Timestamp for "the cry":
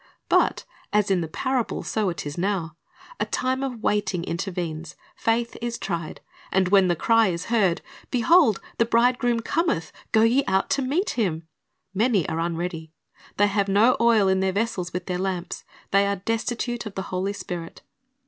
6.87-7.27